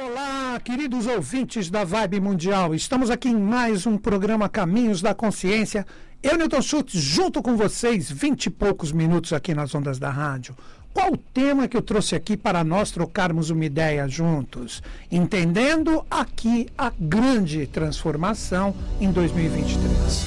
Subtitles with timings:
[0.00, 2.72] Olá, queridos ouvintes da Vibe Mundial.
[2.72, 5.84] Estamos aqui em mais um programa Caminhos da Consciência.
[6.22, 10.56] Eu, Newton Schultz, junto com vocês, vinte e poucos minutos aqui nas ondas da rádio.
[10.94, 14.84] Qual o tema que eu trouxe aqui para nós trocarmos uma ideia juntos?
[15.10, 20.26] Entendendo aqui a grande transformação em 2023.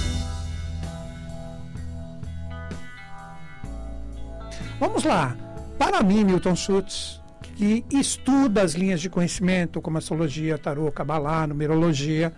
[4.82, 5.34] Vamos lá.
[5.80, 7.21] Para mim, Newton Schultz,
[7.56, 12.34] que estuda as linhas de conhecimento, como astrologia, tarô, cabalá, numerologia,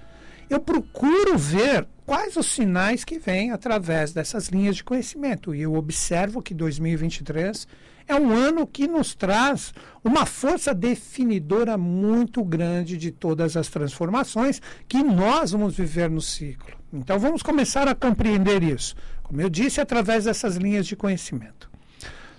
[0.49, 5.55] eu procuro ver quais os sinais que vêm através dessas linhas de conhecimento.
[5.55, 7.67] E eu observo que 2023
[8.07, 14.61] é um ano que nos traz uma força definidora muito grande de todas as transformações
[14.87, 16.73] que nós vamos viver no ciclo.
[16.91, 21.72] Então vamos começar a compreender isso, como eu disse, através dessas linhas de conhecimento.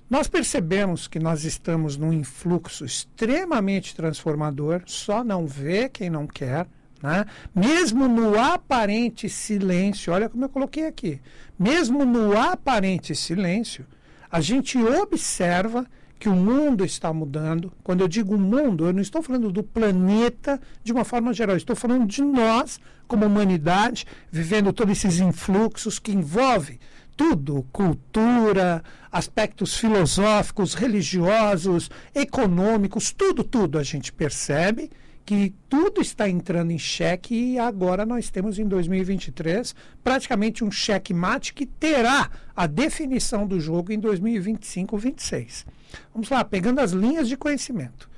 [0.08, 6.66] Nós percebemos que nós estamos num influxo extremamente transformador, só não vê quem não quer,
[7.02, 7.24] né?
[7.54, 11.20] mesmo no aparente silêncio, olha como eu coloquei aqui,
[11.58, 13.86] mesmo no aparente silêncio,
[14.30, 15.86] a gente observa
[16.18, 17.72] que o mundo está mudando.
[17.82, 21.76] Quando eu digo mundo, eu não estou falando do planeta de uma forma geral, estou
[21.76, 26.78] falando de nós, como humanidade, vivendo todos esses influxos que envolvem
[27.16, 34.90] tudo, cultura, aspectos filosóficos, religiosos, econômicos, tudo, tudo a gente percebe
[35.24, 41.54] que tudo está entrando em xeque e agora nós temos em 2023 praticamente um cheque-mate
[41.54, 45.64] que terá a definição do jogo em 2025-26.
[46.12, 48.10] Vamos lá, pegando as linhas de conhecimento.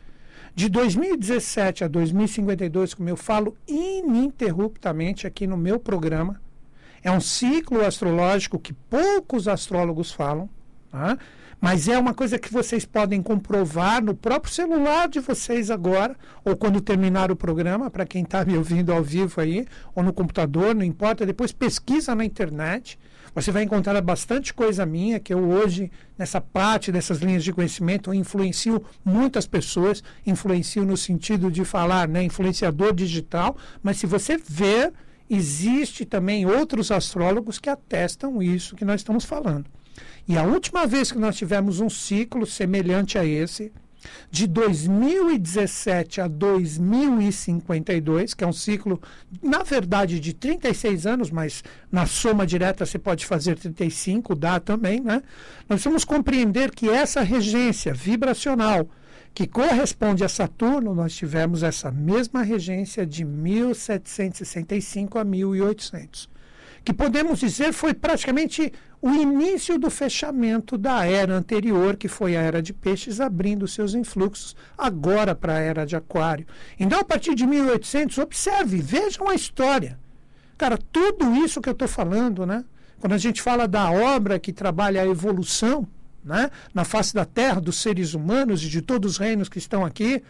[0.55, 6.41] De 2017 a 2052, como eu falo ininterruptamente aqui no meu programa,
[7.03, 10.49] é um ciclo astrológico que poucos astrólogos falam,
[10.91, 11.19] tá?
[11.61, 16.57] mas é uma coisa que vocês podem comprovar no próprio celular de vocês agora, ou
[16.57, 20.75] quando terminar o programa, para quem está me ouvindo ao vivo aí, ou no computador,
[20.75, 22.99] não importa, depois pesquisa na internet.
[23.35, 28.15] Você vai encontrar bastante coisa minha que eu hoje, nessa parte dessas linhas de conhecimento,
[28.15, 34.93] influencio muitas pessoas, influencio no sentido de falar, né, influenciador digital, mas se você ver
[35.28, 39.66] existe também outros astrólogos que atestam isso que nós estamos falando.
[40.28, 43.72] E a última vez que nós tivemos um ciclo semelhante a esse,
[44.31, 49.00] de 2017 a 2052, que é um ciclo,
[49.42, 55.00] na verdade, de 36 anos, mas na soma direta você pode fazer 35, dá também,
[55.00, 55.22] né?
[55.69, 58.88] Nós vamos compreender que essa regência vibracional
[59.37, 66.31] que corresponde a Saturno, nós tivemos essa mesma regência de 1765 a 1800,
[66.83, 72.41] que podemos dizer foi praticamente o início do fechamento da era anterior, que foi a
[72.41, 76.47] era de peixes, abrindo seus influxos agora para a era de aquário.
[76.81, 79.99] Então, a partir de 1800, observe, vejam a história.
[80.57, 82.65] Cara, tudo isso que eu estou falando, né?
[82.99, 85.87] Quando a gente fala da obra que trabalha a evolução,
[86.26, 89.84] né, na face da terra, dos seres humanos e de todos os reinos que estão
[89.84, 90.20] aqui,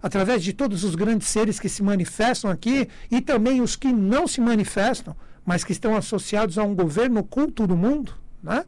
[0.00, 4.28] através de todos os grandes seres que se manifestam aqui e também os que não
[4.28, 8.64] se manifestam, mas que estão associados a um governo culto do mundo, né?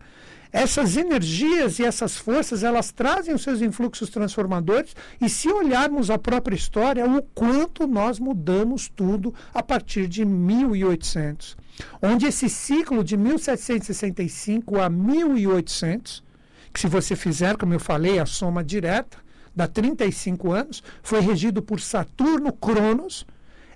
[0.55, 6.19] Essas energias e essas forças, elas trazem os seus influxos transformadores e se olharmos a
[6.19, 11.57] própria história, o quanto nós mudamos tudo a partir de 1800,
[12.03, 16.23] onde esse ciclo de 1765 a 1800
[16.73, 19.19] que se você fizer, como eu falei, a soma direta,
[19.55, 23.27] dá 35 anos, foi regido por Saturno Cronos.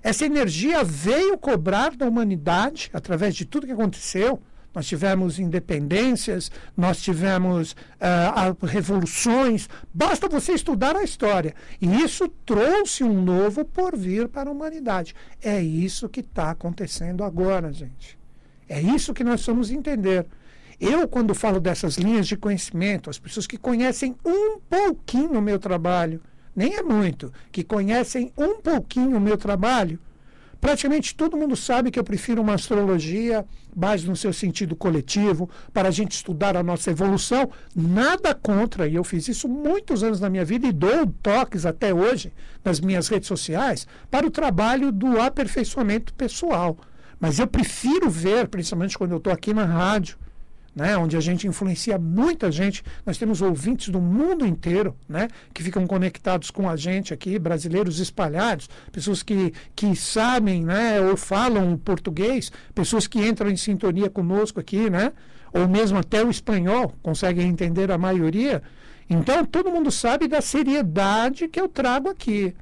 [0.01, 4.41] Essa energia veio cobrar da humanidade através de tudo que aconteceu.
[4.73, 9.67] Nós tivemos independências, nós tivemos uh, revoluções.
[9.91, 11.55] Basta você estudar a história.
[11.81, 15.15] E isso trouxe um novo porvir para a humanidade.
[15.41, 18.19] É isso que está acontecendo agora, gente.
[18.69, 20.27] É isso que nós vamos entender.
[20.79, 25.57] Eu, quando falo dessas linhas de conhecimento, as pessoas que conhecem um pouquinho o meu
[25.57, 26.21] trabalho,
[26.55, 29.99] nem é muito, que conhecem um pouquinho o meu trabalho,
[30.61, 33.43] praticamente todo mundo sabe que eu prefiro uma astrologia
[33.75, 37.49] mais no seu sentido coletivo, para a gente estudar a nossa evolução.
[37.75, 41.91] Nada contra, e eu fiz isso muitos anos na minha vida e dou toques até
[41.91, 42.31] hoje
[42.63, 46.77] nas minhas redes sociais para o trabalho do aperfeiçoamento pessoal.
[47.19, 50.17] Mas eu prefiro ver, principalmente quando eu estou aqui na rádio,
[50.77, 52.83] né, onde a gente influencia muita gente.
[53.03, 57.99] Nós temos ouvintes do mundo inteiro né, que ficam conectados com a gente aqui, brasileiros
[57.99, 64.59] espalhados, pessoas que, que sabem né, ou falam português, pessoas que entram em sintonia conosco
[64.59, 65.13] aqui, né,
[65.51, 68.61] ou mesmo até o espanhol, conseguem entender a maioria.
[69.09, 72.53] Então, todo mundo sabe da seriedade que eu trago aqui.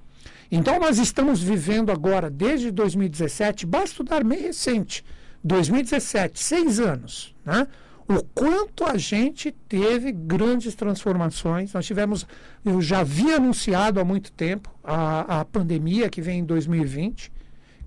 [0.50, 5.04] Então, nós estamos vivendo agora, desde 2017, basta estudar meio recente,
[5.44, 7.68] 2017, seis anos, né?
[8.08, 11.74] O quanto a gente teve grandes transformações.
[11.74, 12.26] Nós tivemos,
[12.64, 17.32] eu já havia anunciado há muito tempo, a, a pandemia que vem em 2020,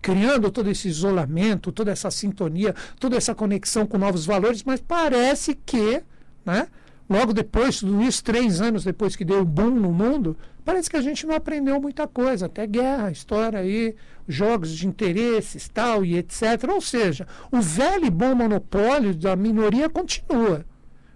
[0.02, 5.54] criando todo esse isolamento, toda essa sintonia, toda essa conexão com novos valores, mas parece
[5.54, 6.02] que,
[6.44, 6.68] né,
[7.08, 10.96] logo depois, tudo isso, três anos depois que deu o boom no mundo, parece que
[10.96, 13.94] a gente não aprendeu muita coisa, até guerra, história aí,
[14.26, 16.42] jogos de interesses, tal e etc.
[16.70, 20.64] Ou seja, o velho e bom monopólio da minoria continua.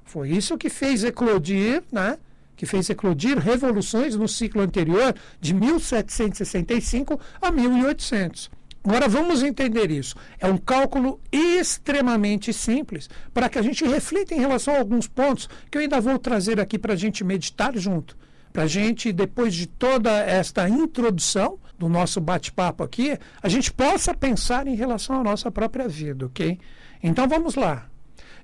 [0.05, 2.19] Foi isso que fez eclodir, né?
[2.57, 8.51] que fez eclodir revoluções no ciclo anterior, de 1765 a 1800.
[8.85, 10.17] Agora vamos entender isso.
[10.39, 15.49] É um cálculo extremamente simples para que a gente reflita em relação a alguns pontos
[15.71, 18.17] que eu ainda vou trazer aqui para a gente meditar junto.
[18.53, 24.15] Para a gente, depois de toda esta introdução do nosso bate-papo aqui, a gente possa
[24.15, 26.59] pensar em relação à nossa própria vida, ok?
[27.03, 27.89] Então vamos lá.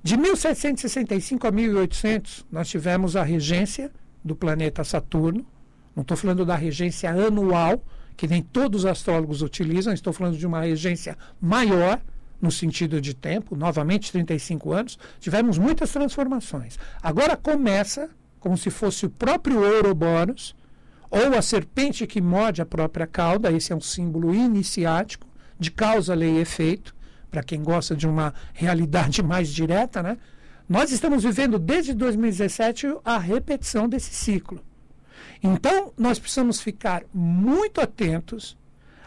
[0.02, 3.90] De 1765 a 1800, nós tivemos a regência
[4.24, 5.44] do planeta Saturno.
[5.94, 7.84] Não estou falando da regência anual,
[8.18, 12.00] que nem todos os astrólogos utilizam, estou falando de uma regência maior,
[12.42, 16.76] no sentido de tempo, novamente 35 anos, tivemos muitas transformações.
[17.00, 18.10] Agora começa
[18.40, 20.54] como se fosse o próprio Ouroboros,
[21.08, 25.26] ou a serpente que morde a própria cauda, esse é um símbolo iniciático
[25.58, 26.94] de causa, lei e efeito,
[27.30, 30.18] para quem gosta de uma realidade mais direta, né?
[30.68, 34.60] Nós estamos vivendo desde 2017 a repetição desse ciclo.
[35.42, 38.56] Então, nós precisamos ficar muito atentos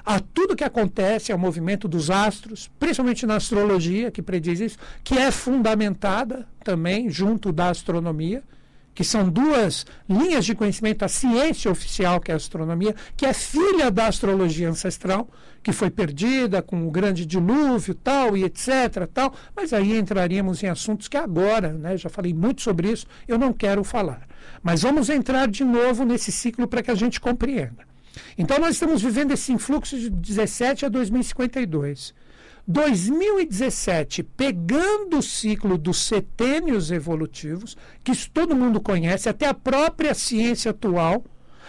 [0.06, 5.18] a tudo que acontece ao movimento dos astros, principalmente na astrologia, que prediz isso, que
[5.18, 8.44] é fundamentada também junto da astronomia,
[8.94, 13.34] que são duas linhas de conhecimento, a ciência oficial, que é a astronomia, que é
[13.34, 15.30] filha da astrologia ancestral,
[15.64, 20.68] que foi perdida com o grande dilúvio, tal, e etc, tal, mas aí entraríamos em
[20.68, 24.28] assuntos que agora, né, já falei muito sobre isso, eu não quero falar.
[24.62, 27.92] Mas vamos entrar de novo nesse ciclo para que a gente compreenda.
[28.38, 32.14] Então, nós estamos vivendo esse influxo de 17 a 2052.
[32.68, 40.14] 2017, pegando o ciclo dos setênios evolutivos, que isso todo mundo conhece, até a própria
[40.14, 41.24] ciência atual,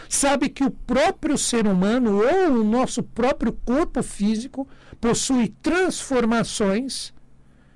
[0.08, 4.68] sabe que o próprio ser humano ou o nosso próprio corpo físico
[5.00, 7.12] possui transformações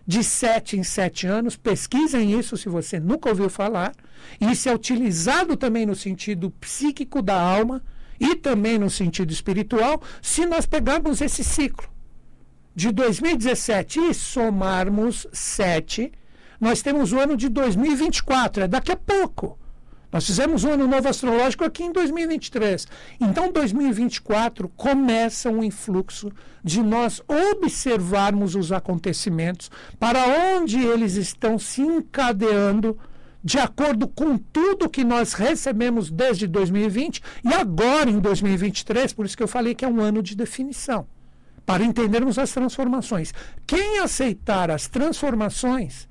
[0.06, 1.56] de sete em sete anos.
[1.56, 3.92] Pesquisem isso se você nunca ouviu falar.
[4.40, 7.82] Isso é utilizado também no sentido psíquico da alma
[8.20, 11.95] e também no sentido espiritual, se nós pegarmos esse ciclo
[12.76, 16.12] de 2017 e somarmos 7,
[16.60, 19.58] nós temos o ano de 2024, é daqui a pouco.
[20.12, 22.86] Nós fizemos um ano novo astrológico aqui em 2023.
[23.18, 26.30] Então, 2024 começa um influxo
[26.62, 32.98] de nós observarmos os acontecimentos, para onde eles estão se encadeando,
[33.42, 39.36] de acordo com tudo que nós recebemos desde 2020 e agora em 2023, por isso
[39.36, 41.06] que eu falei que é um ano de definição
[41.66, 43.34] para entendermos as transformações.
[43.66, 46.08] Quem aceitar as transformações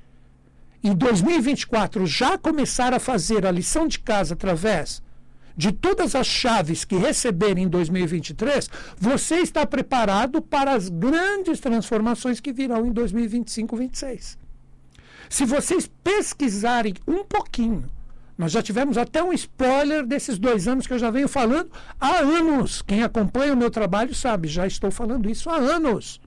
[0.84, 5.02] em 2024 já começar a fazer a lição de casa através
[5.58, 12.42] de todas as chaves que receber em 2023, você está preparado para as grandes transformações
[12.42, 14.38] que virão em 2025, 2026.
[15.30, 17.90] Se vocês pesquisarem um pouquinho
[18.38, 22.18] nós já tivemos até um spoiler desses dois anos que eu já venho falando há
[22.18, 22.82] anos.
[22.82, 26.20] Quem acompanha o meu trabalho sabe, já estou falando isso há anos.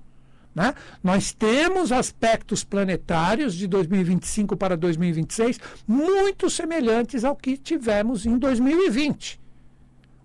[0.55, 0.75] Né?
[1.05, 9.38] Nós temos aspectos planetários de 2025 para 2026 muito semelhantes ao que tivemos em 2020.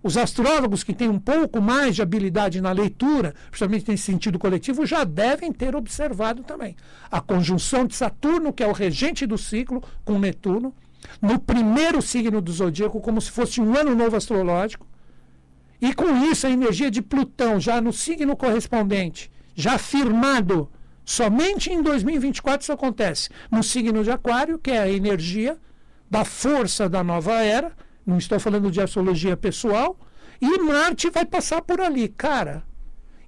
[0.02, 4.84] Os astrólogos que têm um pouco mais de habilidade na leitura, principalmente nesse sentido coletivo,
[4.84, 6.76] já devem ter observado também
[7.10, 10.74] a conjunção de Saturno, que é o regente do ciclo, com Netuno,
[11.20, 14.86] no primeiro signo do zodíaco, como se fosse um ano novo astrológico.
[15.80, 20.70] E com isso, a energia de Plutão, já no signo correspondente, já firmado,
[21.04, 25.58] somente em 2024 isso acontece, no signo de Aquário, que é a energia
[26.10, 27.72] da força da nova era,
[28.06, 29.98] não estou falando de astrologia pessoal,
[30.40, 32.62] e Marte vai passar por ali, cara.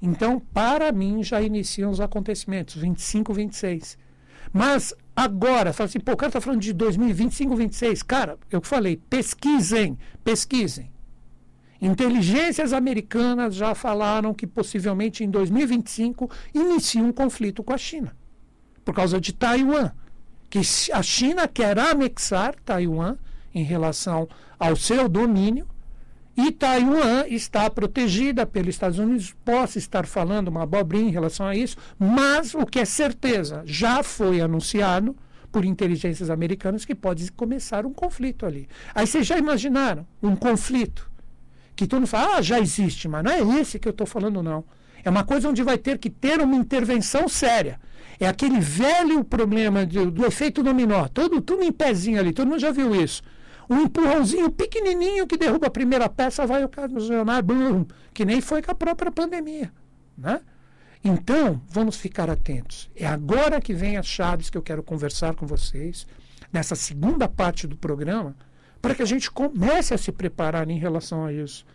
[0.01, 3.99] Então, para mim, já iniciam os acontecimentos, 25, 26.
[4.53, 8.03] Mas agora, fala assim, pô, o cara está falando de 2025, 26.
[8.03, 10.93] Cara, eu falei, pesquisem, pesquisem.
[11.81, 18.17] Inteligências americanas já falaram que possivelmente em 2025 inicia um conflito com a China,
[18.85, 19.91] por causa de Taiwan.
[20.49, 20.61] Que
[20.93, 23.17] a China quer anexar Taiwan
[23.55, 25.67] em relação ao seu domínio
[26.37, 29.35] E Taiwan está protegida pelos Estados Unidos.
[29.43, 34.03] Posso estar falando uma abobrinha em relação a isso, mas o que é certeza, já
[34.03, 35.17] foi anunciado
[35.51, 38.69] por inteligências americanas que pode começar um conflito ali.
[38.95, 41.11] Aí vocês já imaginaram um conflito?
[41.75, 44.43] Que todo mundo fala, ah, já existe, mas não é esse que eu estou falando,
[44.43, 44.63] não.
[45.03, 47.81] É uma coisa onde vai ter que ter uma intervenção séria.
[48.21, 51.09] É aquele velho problema do, do efeito dominó.
[51.09, 53.23] Todo, tudo em pezinho ali, todo mundo já viu isso
[53.69, 58.71] um empurrãozinho pequenininho que derruba a primeira peça, vai ocasionar boom, que nem foi com
[58.71, 59.73] a própria pandemia.
[60.17, 60.41] Né?
[61.03, 62.91] Então, vamos ficar atentos.
[62.95, 66.07] É agora que vem as chaves que eu quero conversar com vocês,
[66.53, 68.37] nessa segunda parte do programa,
[68.81, 71.67] para que a gente comece a se preparar em relação a isso.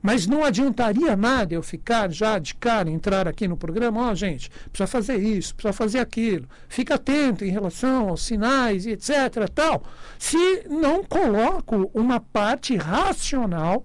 [0.00, 4.14] Mas não adiantaria nada eu ficar já de cara, entrar aqui no programa, ó, oh,
[4.14, 6.48] gente, precisa fazer isso, precisa fazer aquilo.
[6.68, 9.48] Fica atento em relação aos sinais etc.
[9.52, 9.82] tal,
[10.18, 13.84] se não coloco uma parte racional.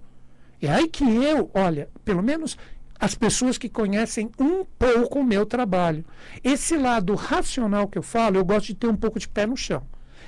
[0.62, 2.56] É aí que eu, olha, pelo menos
[2.98, 6.04] as pessoas que conhecem um pouco o meu trabalho.
[6.42, 9.56] Esse lado racional que eu falo, eu gosto de ter um pouco de pé no
[9.56, 9.82] chão.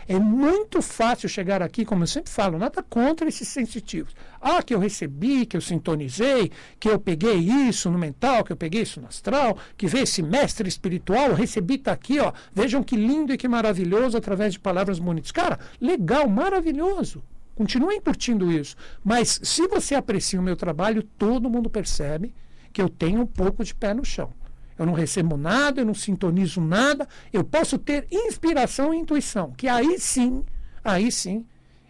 [0.09, 4.15] É muito fácil chegar aqui, como eu sempre falo, nada contra esses sensitivos.
[4.41, 8.57] Ah, que eu recebi, que eu sintonizei, que eu peguei isso no mental, que eu
[8.57, 12.33] peguei isso no astral, que veio esse mestre espiritual, recebi, está aqui, ó.
[12.53, 15.33] Vejam que lindo e que maravilhoso através de palavras bonitas.
[15.33, 17.23] Cara, legal, maravilhoso.
[17.57, 18.77] Continuem curtindo isso.
[19.03, 22.33] Mas se você aprecia o meu trabalho, todo mundo percebe
[22.73, 24.33] que eu tenho um pouco de pé no chão.
[24.79, 27.09] Eu não recebo nada, eu não sintonizo nada.
[27.33, 30.45] Eu posso ter inspiração e intuição, que aí sim,
[30.85, 31.45] aí sim,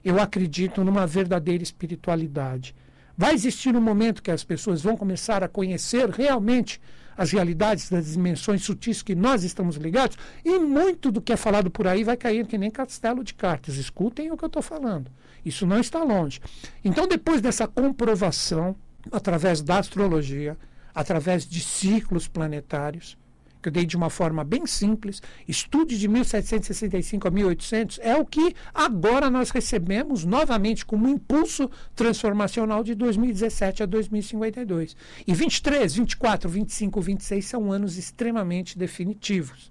[0.05, 2.75] eu acredito numa verdadeira espiritualidade.
[3.17, 6.81] Vai existir um momento que as pessoas vão começar a conhecer realmente
[7.17, 11.71] as realidades das dimensões sutis que nós estamos ligados, e muito do que é falado
[11.71, 13.77] por aí vai cair que nem castelo de cartas.
[13.77, 15.11] Escutem o que eu estou falando.
[15.45, 16.41] Isso não está longe.
[16.85, 18.77] Então, depois dessa comprovação,
[19.11, 20.59] através da astrologia,
[20.97, 23.19] através de ciclos planetários,
[23.61, 25.21] que eu dei de uma forma bem simples.
[25.47, 32.83] Estude de 1765 a 1800 é o que agora nós recebemos novamente como impulso transformacional
[32.83, 34.97] de 2017 a 2052.
[35.27, 39.71] E 23, 24, 25, 26 são anos extremamente definitivos.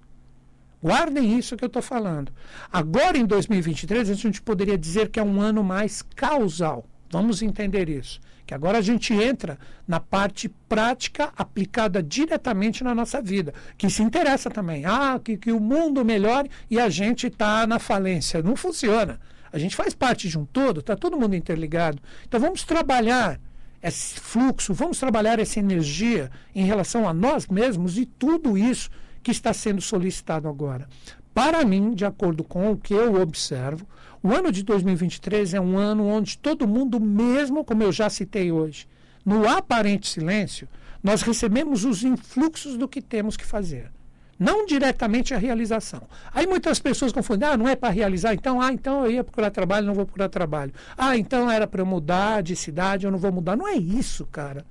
[0.83, 2.31] Guardem isso que eu estou falando.
[2.71, 6.85] Agora, em 2023, a gente poderia dizer que é um ano mais causal.
[7.09, 13.21] Vamos entender isso que agora a gente entra na parte prática aplicada diretamente na nossa
[13.21, 14.85] vida, que se interessa também.
[14.85, 18.43] Ah, que, que o mundo melhore e a gente está na falência.
[18.43, 19.19] Não funciona.
[19.51, 21.99] A gente faz parte de um todo, está todo mundo interligado.
[22.27, 23.39] Então vamos trabalhar
[23.81, 28.89] esse fluxo, vamos trabalhar essa energia em relação a nós mesmos e tudo isso
[29.23, 30.87] que está sendo solicitado agora.
[31.35, 33.85] Para mim, de acordo com o que eu observo,
[34.23, 38.53] o ano de 2023 é um ano onde todo mundo, mesmo como eu já citei
[38.53, 38.87] hoje,
[39.25, 40.65] no aparente silêncio,
[41.03, 43.91] nós recebemos os influxos do que temos que fazer.
[44.39, 46.03] Não diretamente a realização.
[46.33, 49.51] Aí muitas pessoas confundem, ah, não é para realizar, então, ah, então eu ia procurar
[49.51, 50.71] trabalho, não vou procurar trabalho.
[50.97, 53.57] Ah, então era para mudar de cidade, eu não vou mudar.
[53.57, 54.65] Não é isso, cara.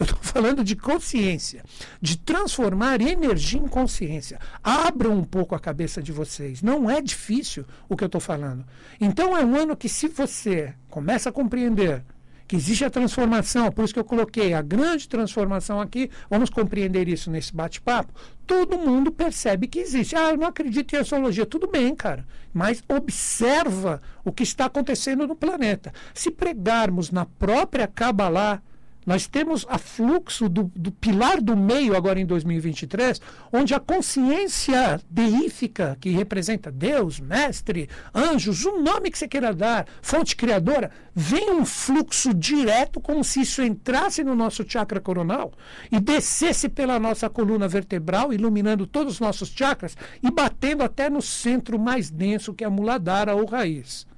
[0.00, 1.62] Eu estou falando de consciência,
[2.00, 4.40] de transformar energia em consciência.
[4.64, 6.62] Abram um pouco a cabeça de vocês.
[6.62, 8.64] Não é difícil o que eu estou falando.
[8.98, 12.02] Então é um ano que, se você começa a compreender
[12.48, 17.06] que existe a transformação, por isso que eu coloquei a grande transformação aqui, vamos compreender
[17.06, 18.12] isso nesse bate-papo.
[18.46, 20.16] Todo mundo percebe que existe.
[20.16, 21.44] Ah, eu não acredito em astrologia.
[21.44, 25.92] Tudo bem, cara, mas observa o que está acontecendo no planeta.
[26.14, 28.62] Se pregarmos na própria Kabbalah,
[29.06, 33.20] nós temos a fluxo do, do, pilar do meio agora em 2023,
[33.52, 39.86] onde a consciência deífica, que representa Deus, mestre, anjos, o nome que você queira dar,
[40.02, 45.52] fonte criadora, vem um fluxo direto, como se isso entrasse no nosso chakra coronal
[45.90, 51.22] e descesse pela nossa coluna vertebral, iluminando todos os nossos chakras e batendo até no
[51.22, 54.09] centro mais denso, que é a muladhara ou raiz.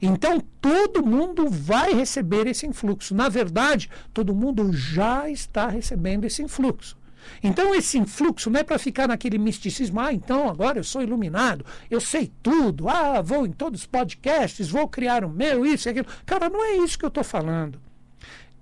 [0.00, 3.14] Então todo mundo vai receber esse influxo.
[3.14, 6.96] Na verdade, todo mundo já está recebendo esse influxo.
[7.42, 11.64] Então esse influxo não é para ficar naquele misticismo, ah, então agora eu sou iluminado,
[11.90, 15.90] eu sei tudo, ah, vou em todos os podcasts, vou criar o meu, isso e
[15.90, 16.06] aquilo.
[16.24, 17.80] Cara, não é isso que eu estou falando.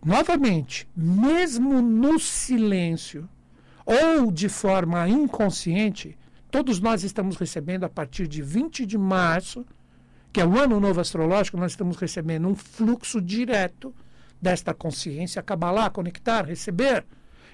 [0.04, 3.28] Novamente, mesmo no silêncio
[3.86, 6.16] ou de forma inconsciente,
[6.50, 9.64] todos nós estamos recebendo a partir de 20 de março
[10.34, 13.94] que é o ano novo astrológico, nós estamos recebendo um fluxo direto
[14.42, 17.04] desta consciência, acabar lá, conectar, receber.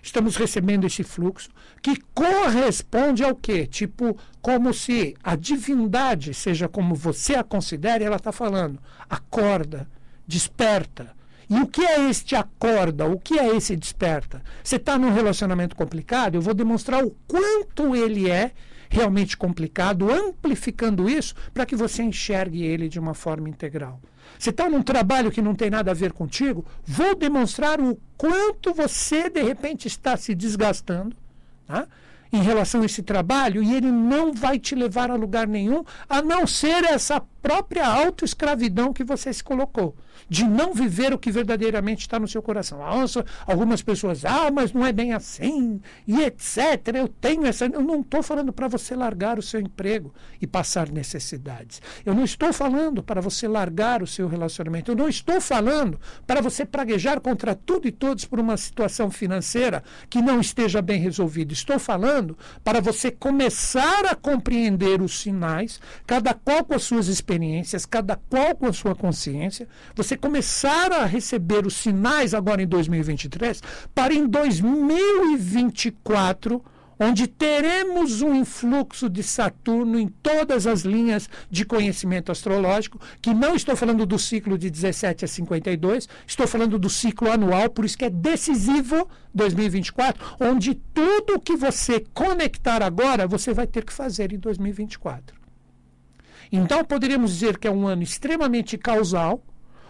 [0.02, 1.50] Estamos recebendo esse fluxo
[1.82, 3.66] que corresponde ao quê?
[3.66, 9.86] Tipo, como se a divindade, seja como você a considere, ela está falando, acorda,
[10.26, 11.14] desperta.
[11.50, 13.04] E o que é este acorda?
[13.04, 14.42] O que é esse desperta?
[14.64, 16.36] Você está num relacionamento complicado?
[16.36, 18.52] Eu vou demonstrar o quanto ele é
[18.90, 24.00] realmente complicado, amplificando isso para que você enxergue ele de uma forma integral.
[24.38, 26.66] Você está num trabalho que não tem nada a ver contigo?
[26.84, 31.16] Vou demonstrar o quanto você, de repente, está se desgastando.
[31.66, 31.86] Tá?
[32.32, 36.22] Em relação a esse trabalho e ele não vai te levar a lugar nenhum, a
[36.22, 39.96] não ser essa própria autoescravidão que você se colocou,
[40.28, 42.78] de não viver o que verdadeiramente está no seu coração.
[42.78, 46.58] Nossa, algumas pessoas, ah, mas não é bem assim, e etc.
[46.94, 47.64] Eu tenho essa.
[47.64, 51.80] Eu não estou falando para você largar o seu emprego e passar necessidades.
[52.04, 54.90] Eu não estou falando para você largar o seu relacionamento.
[54.90, 59.82] Eu não estou falando para você praguejar contra tudo e todos por uma situação financeira
[60.08, 61.52] que não esteja bem resolvida.
[61.52, 62.19] Estou falando
[62.62, 68.16] para você começar a compreender os sinais, cada qual com as suas experiências experiências, cada
[68.16, 73.62] qual com a sua consciência, você começar a receber os sinais agora em 2023,
[73.94, 76.62] para em 2024
[77.00, 83.54] onde teremos um influxo de Saturno em todas as linhas de conhecimento astrológico, que não
[83.54, 87.96] estou falando do ciclo de 17 a 52, estou falando do ciclo anual, por isso
[87.96, 94.34] que é decisivo 2024, onde tudo que você conectar agora, você vai ter que fazer
[94.34, 95.40] em 2024.
[96.52, 99.42] Então, poderíamos dizer que é um ano extremamente causal,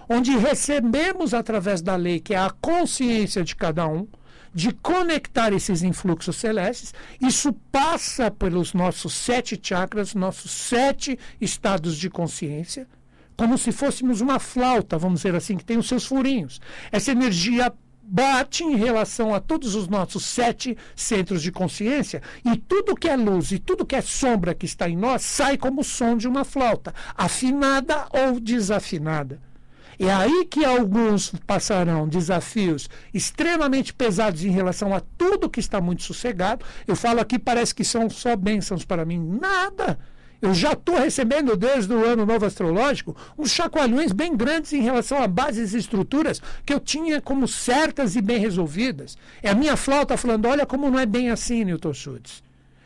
[0.08, 4.06] onde recebemos, através da lei, que é a consciência de cada um,
[4.52, 6.94] de conectar esses influxos celestes.
[7.20, 12.86] Isso passa pelos nossos sete chakras, nossos sete estados de consciência,
[13.36, 16.60] como se fôssemos uma flauta, vamos dizer assim, que tem os seus furinhos.
[16.92, 22.96] Essa energia bate em relação a todos os nossos sete centros de consciência e tudo
[22.96, 26.16] que é luz e tudo que é sombra que está em nós sai como som
[26.16, 29.40] de uma flauta, afinada ou desafinada.
[30.02, 36.02] É aí que alguns passarão desafios extremamente pesados em relação a tudo que está muito
[36.02, 36.64] sossegado.
[36.86, 39.38] Eu falo aqui, parece que são só bênçãos para mim.
[39.38, 39.98] Nada!
[40.40, 45.22] Eu já estou recebendo desde o ano novo astrológico uns chacoalhões bem grandes em relação
[45.22, 49.18] a bases e estruturas que eu tinha como certas e bem resolvidas.
[49.42, 52.42] É a minha flauta falando: olha como não é bem assim, Newton Schultz.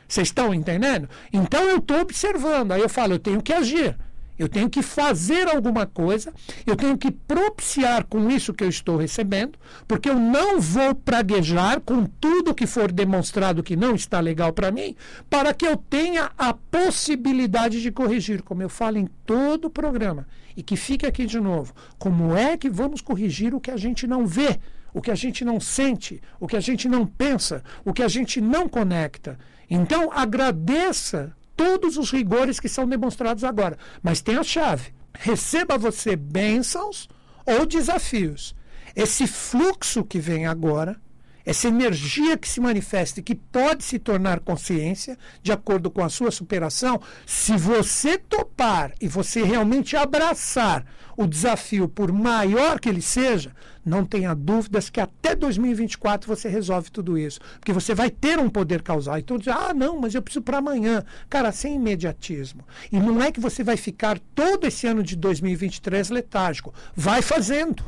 [0.08, 1.08] Vocês estão entendendo?
[1.32, 2.72] Então eu estou observando.
[2.72, 3.96] Aí eu falo: eu tenho que agir.
[4.38, 6.32] Eu tenho que fazer alguma coisa,
[6.66, 11.80] eu tenho que propiciar com isso que eu estou recebendo, porque eu não vou praguejar
[11.80, 14.96] com tudo que for demonstrado que não está legal para mim,
[15.30, 20.26] para que eu tenha a possibilidade de corrigir, como eu falo em todo o programa.
[20.56, 24.06] E que fique aqui de novo: como é que vamos corrigir o que a gente
[24.06, 24.58] não vê?
[24.94, 28.06] o que a gente não sente, o que a gente não pensa, o que a
[28.06, 29.36] gente não conecta.
[29.68, 33.78] Então, agradeça todos os rigores que são demonstrados agora.
[34.02, 34.94] Mas tem a chave.
[35.12, 37.08] Receba você bênçãos
[37.46, 38.54] ou desafios.
[38.96, 41.00] Esse fluxo que vem agora,
[41.44, 46.08] essa energia que se manifesta e que pode se tornar consciência, de acordo com a
[46.08, 50.84] sua superação, se você topar e você realmente abraçar
[51.16, 53.52] o desafio, por maior que ele seja,
[53.84, 57.38] não tenha dúvidas que até 2024 você resolve tudo isso.
[57.60, 59.18] Porque você vai ter um poder causal.
[59.18, 61.04] Então, diz, ah, não, mas eu preciso para amanhã.
[61.28, 62.64] Cara, sem imediatismo.
[62.90, 66.72] E não é que você vai ficar todo esse ano de 2023 letárgico.
[66.96, 67.84] Vai fazendo.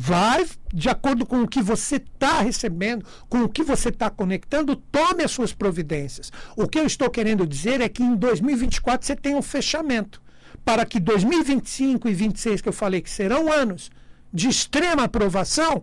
[0.00, 4.76] Vai, de acordo com o que você está recebendo, com o que você está conectando,
[4.76, 6.30] tome as suas providências.
[6.56, 10.22] O que eu estou querendo dizer é que em 2024 você tem um fechamento.
[10.64, 13.90] Para que 2025 e 2026, que eu falei que serão anos
[14.32, 15.82] de extrema aprovação,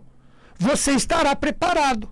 [0.58, 2.08] você estará preparado.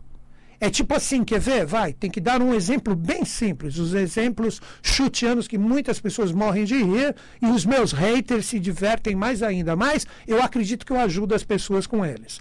[0.60, 1.66] É tipo assim, quer ver?
[1.66, 3.78] Vai, tem que dar um exemplo bem simples.
[3.78, 9.14] Os exemplos chutianos que muitas pessoas morrem de rir e os meus haters se divertem
[9.14, 9.76] mais ainda.
[9.76, 12.40] Mas eu acredito que eu ajudo as pessoas com eles.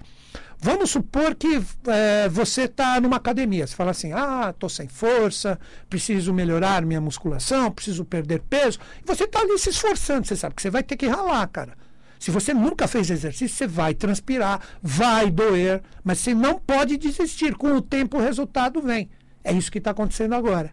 [0.64, 3.68] Vamos supor que é, você está numa academia.
[3.68, 8.80] Você fala assim: ah, estou sem força, preciso melhorar minha musculação, preciso perder peso.
[9.04, 10.26] E você está ali se esforçando.
[10.26, 11.83] Você sabe que você vai ter que ralar, cara.
[12.20, 17.56] Se você nunca fez exercício, você vai transpirar, vai doer, mas você não pode desistir.
[17.56, 19.10] Com o tempo, o resultado vem.
[19.44, 20.72] É isso que está acontecendo agora.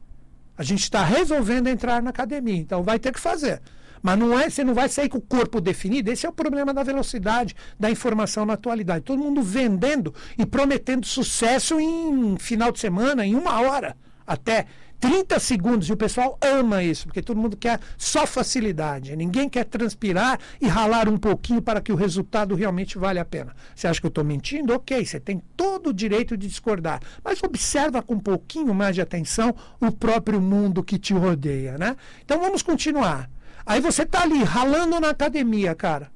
[0.56, 3.60] A gente está resolvendo entrar na academia, então vai ter que fazer.
[4.02, 6.10] Mas não é, você não vai sair com o corpo definido.
[6.10, 9.04] Esse é o problema da velocidade da informação na atualidade.
[9.04, 14.66] Todo mundo vendendo e prometendo sucesso em final de semana, em uma hora até.
[15.00, 19.16] 30 segundos e o pessoal ama isso, porque todo mundo quer só facilidade.
[19.16, 23.56] Ninguém quer transpirar e ralar um pouquinho para que o resultado realmente vale a pena.
[23.74, 24.74] Você acha que eu estou mentindo?
[24.74, 27.00] Ok, você tem todo o direito de discordar.
[27.24, 31.96] Mas observa com um pouquinho mais de atenção o próprio mundo que te rodeia, né?
[32.22, 33.30] Então vamos continuar.
[33.64, 36.10] Aí você está ali ralando na academia, cara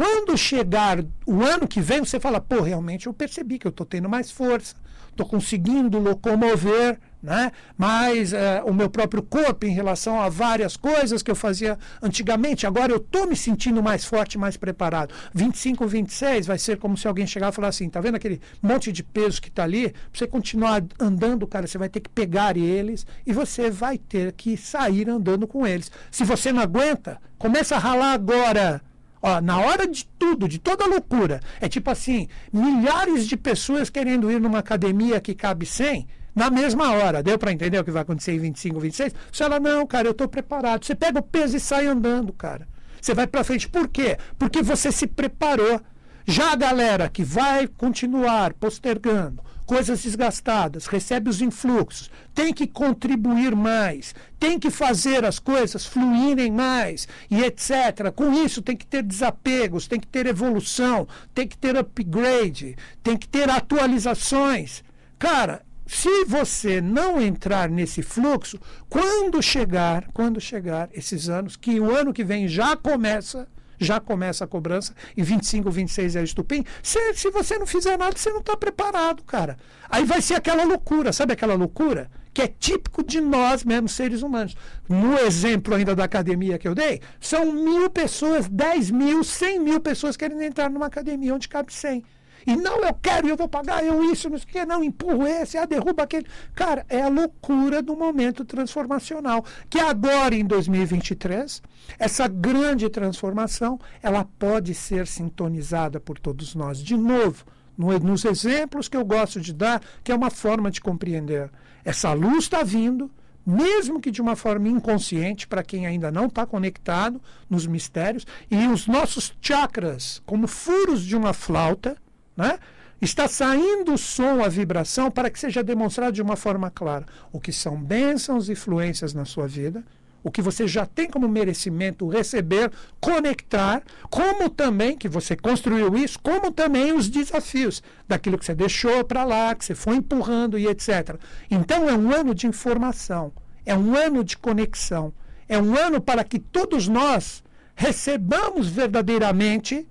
[0.00, 3.84] quando chegar o ano que vem, você fala, pô, realmente eu percebi que eu estou
[3.84, 4.74] tendo mais força,
[5.10, 7.52] estou conseguindo locomover né?
[7.76, 12.66] mais uh, o meu próprio corpo em relação a várias coisas que eu fazia antigamente.
[12.66, 15.14] Agora eu estou me sentindo mais forte, mais preparado.
[15.34, 18.90] 25, 26 vai ser como se alguém chegar e falar assim: tá vendo aquele monte
[18.90, 19.90] de peso que está ali?
[19.90, 24.32] Para você continuar andando, cara, você vai ter que pegar eles e você vai ter
[24.32, 25.90] que sair andando com eles.
[26.10, 28.80] Se você não aguenta, começa a ralar agora.
[29.22, 34.30] Ó, na hora de tudo, de toda loucura, é tipo assim, milhares de pessoas querendo
[34.30, 37.22] ir numa academia que cabe 100, na mesma hora.
[37.22, 39.14] Deu para entender o que vai acontecer em 25, 26?
[39.30, 40.84] Você fala, não, cara, eu estou preparado.
[40.84, 42.66] Você pega o peso e sai andando, cara.
[43.00, 43.68] Você vai para frente.
[43.68, 44.16] Por quê?
[44.38, 45.80] Porque você se preparou.
[46.26, 53.54] Já a galera que vai continuar postergando, coisas desgastadas, recebe os influxos, tem que contribuir
[53.54, 58.10] mais, tem que fazer as coisas fluírem mais e etc.
[58.12, 63.16] Com isso tem que ter desapegos, tem que ter evolução, tem que ter upgrade, tem
[63.16, 64.82] que ter atualizações.
[65.16, 71.96] Cara, se você não entrar nesse fluxo, quando chegar, quando chegar esses anos, que o
[71.96, 73.46] ano que vem já começa,
[73.80, 76.64] já começa a cobrança, e 25, 26 é o estupim.
[76.82, 79.56] Se, se você não fizer nada, você não está preparado, cara.
[79.88, 82.10] Aí vai ser aquela loucura, sabe aquela loucura?
[82.32, 84.56] Que é típico de nós mesmos, seres humanos.
[84.88, 89.80] No exemplo ainda da academia que eu dei, são mil pessoas, 10 mil, 100 mil
[89.80, 92.04] pessoas querendo entrar numa academia onde cabe 100.
[92.46, 95.26] E não, eu quero, eu vou pagar, eu isso, não sei o que, não, empurro
[95.26, 96.26] esse, ah, derruba aquele.
[96.54, 99.44] Cara, é a loucura do momento transformacional.
[99.68, 101.62] Que agora, em 2023,
[101.98, 106.78] essa grande transformação, ela pode ser sintonizada por todos nós.
[106.78, 107.44] De novo,
[107.76, 111.50] no, nos exemplos que eu gosto de dar, que é uma forma de compreender.
[111.84, 113.10] Essa luz está vindo,
[113.44, 118.66] mesmo que de uma forma inconsciente, para quem ainda não está conectado nos mistérios, e
[118.66, 121.96] os nossos chakras, como furos de uma flauta,
[122.40, 122.58] né?
[123.00, 127.40] Está saindo o som, a vibração, para que seja demonstrado de uma forma clara o
[127.40, 129.82] que são bênçãos e influências na sua vida,
[130.22, 136.18] o que você já tem como merecimento receber, conectar, como também que você construiu isso,
[136.20, 140.66] como também os desafios daquilo que você deixou para lá, que você foi empurrando e
[140.66, 141.16] etc.
[141.50, 143.32] Então é um ano de informação,
[143.64, 145.12] é um ano de conexão,
[145.48, 147.42] é um ano para que todos nós
[147.74, 149.86] recebamos verdadeiramente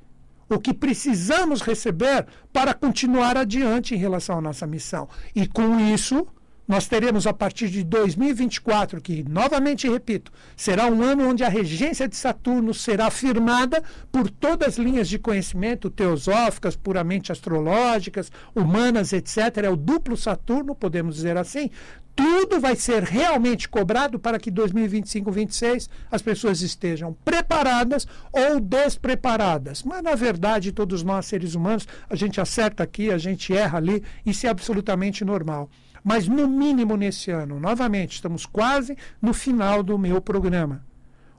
[0.50, 5.08] o que precisamos receber para continuar adiante em relação à nossa missão.
[5.36, 6.28] E com isso,
[6.70, 12.08] nós teremos a partir de 2024, que novamente repito, será um ano onde a regência
[12.08, 19.38] de Saturno será firmada por todas as linhas de conhecimento teosóficas, puramente astrológicas, humanas, etc.
[19.64, 21.72] É o duplo Saturno, podemos dizer assim,
[22.16, 29.82] tudo vai ser realmente cobrado para que 2025, 26 as pessoas estejam preparadas ou despreparadas.
[29.82, 34.04] Mas na verdade, todos nós seres humanos, a gente acerta aqui, a gente erra ali,
[34.24, 35.68] isso é absolutamente normal.
[36.04, 40.86] Mas no mínimo nesse ano, novamente, estamos quase no final do meu programa.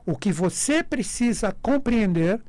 [0.04, 2.40] O que você precisa compreender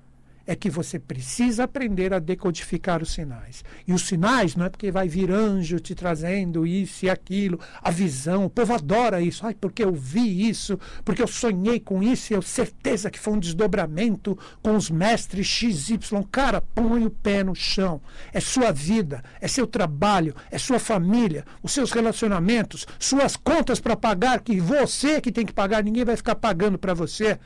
[0.52, 3.64] é que você precisa aprender a decodificar os sinais.
[3.88, 7.90] E os sinais não é porque vai vir anjo te trazendo isso e aquilo, a
[7.90, 8.44] visão.
[8.44, 9.48] O povo adora isso.
[9.48, 13.32] Ai, porque eu vi isso, porque eu sonhei com isso e eu certeza que foi
[13.32, 15.98] um desdobramento com os mestres XY.
[16.30, 18.02] Cara, põe o pé no chão.
[18.34, 23.96] É sua vida, é seu trabalho, é sua família, os seus relacionamentos, suas contas para
[23.96, 27.40] pagar, que você que tem que pagar, ninguém vai ficar pagando para você.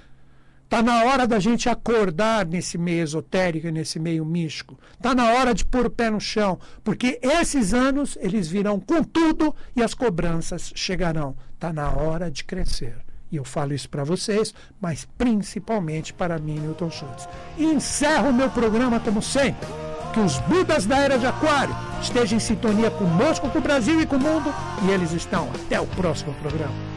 [0.66, 4.78] Está na hora da gente acordar nesse meio esotérico, nesse meio místico.
[4.94, 9.04] Está na hora de pôr o pé no chão, porque esses anos eles virão com
[9.04, 11.36] tudo e as cobranças chegarão.
[11.54, 12.98] Está na hora de crescer.
[13.32, 17.30] E eu falo isso para vocês, mas principalmente para mim, Milton Schultz.
[17.58, 19.68] E encerro o meu programa como sempre.
[20.14, 24.06] Que os Budas da Era de Aquário estejam em sintonia conosco, com o Brasil e
[24.06, 24.54] com o mundo.
[24.88, 25.50] E eles estão.
[25.54, 26.95] Até o próximo programa.